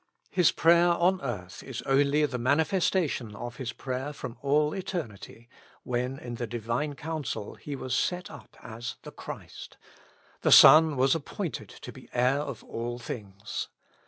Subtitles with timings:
[0.31, 5.47] His prayer on earth is only the manifestation of His prayer from all eternity,
[5.83, 9.77] when in the Divine counsel He was set up as the Christ....
[10.41, 13.67] The Son was appointed to be heir of all things.